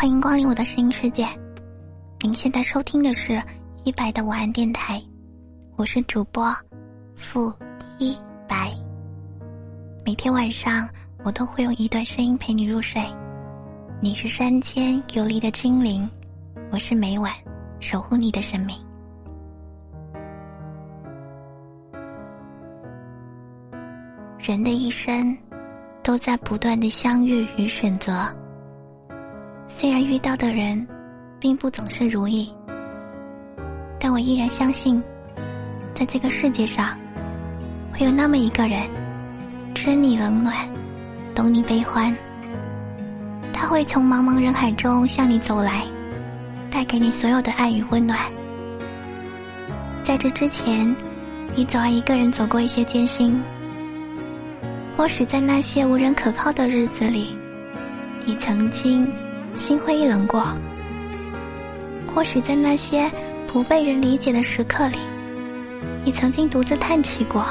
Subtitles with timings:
[0.00, 1.28] 欢迎光临我的声音世界。
[2.20, 3.38] 您现在收听的是
[3.84, 4.98] 一白的晚安电台，
[5.76, 6.56] 我是主播
[7.14, 7.52] 付
[7.98, 8.16] 一
[8.48, 8.72] 白。
[10.02, 10.88] 每天晚上
[11.22, 13.04] 我都会用一段声音陪你入睡。
[14.00, 16.08] 你是山间游离的精灵，
[16.70, 17.30] 我是每晚
[17.78, 18.74] 守护你的生命。
[24.38, 25.36] 人的一生
[26.02, 28.34] 都在不断的相遇与选择。
[29.72, 30.84] 虽然遇到的人
[31.38, 32.52] 并不总是如意，
[34.00, 35.00] 但我依然相信，
[35.94, 36.98] 在这个世界上，
[37.92, 38.82] 会有那么一个人，
[39.72, 40.68] 知你冷暖，
[41.36, 42.14] 懂你悲欢。
[43.52, 45.84] 他会从茫茫人海中向你走来，
[46.68, 48.18] 带给你所有的爱与温暖。
[50.04, 50.94] 在这之前，
[51.54, 53.40] 你总爱一个人走过一些艰辛。
[54.96, 57.36] 或许在那些无人可靠的日子里，
[58.26, 59.08] 你曾经。
[59.56, 60.46] 心灰意冷过，
[62.14, 63.10] 或许在那些
[63.46, 64.98] 不被人理解的时刻里，
[66.04, 67.44] 你曾经独自叹气过。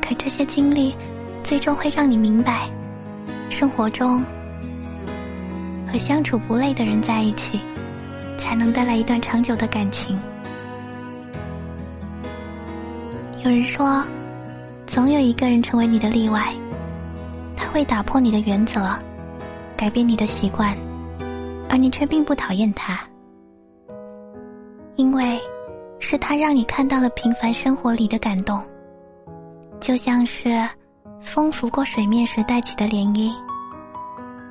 [0.00, 0.94] 可这些经历，
[1.44, 2.68] 最终会让你明白，
[3.50, 4.24] 生活中
[5.86, 7.60] 和相处不累的人在一起，
[8.38, 10.18] 才能带来一段长久的感情。
[13.44, 14.02] 有人说，
[14.86, 16.52] 总有一个人成为你的例外，
[17.56, 18.96] 他会打破你的原则。
[19.80, 20.76] 改变你的习惯，
[21.70, 23.00] 而你却并不讨厌他，
[24.96, 25.40] 因为
[25.98, 28.62] 是他让你看到了平凡生活里的感动，
[29.80, 30.68] 就像是
[31.22, 33.32] 风拂过水面时带起的涟漪，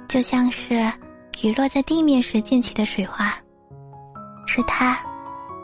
[0.08, 0.92] 就像是
[1.44, 3.32] 雨落在地面时溅起的水花，
[4.48, 4.98] 是他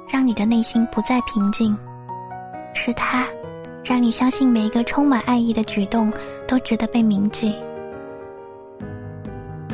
[0.08, 1.76] 让你的内心不再平静，
[2.76, 3.26] 是他
[3.84, 6.14] 让你相信每一个充满爱意的举动
[6.48, 7.56] 都值得被铭记。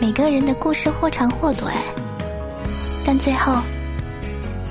[0.01, 1.77] 每个人的故事或长或短，
[3.05, 3.61] 但最后，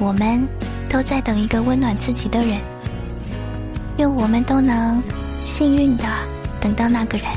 [0.01, 0.45] 我们
[0.89, 2.61] 都在等一个温暖自己的人。
[3.97, 5.01] 愿我们都能
[5.45, 6.05] 幸运的
[6.61, 7.29] 等到那个人。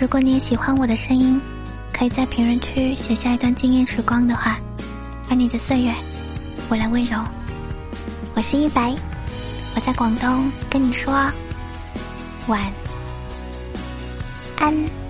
[0.00, 1.40] 如果你也喜欢我的声音，
[1.92, 4.56] 可以在评论区写下一段惊艳时光的话，
[5.28, 5.92] 而你的岁月，
[6.68, 7.18] 我来温柔。
[8.38, 8.94] 我是一白，
[9.74, 11.12] 我在广东跟你说
[12.46, 12.72] 晚
[14.58, 15.07] 安。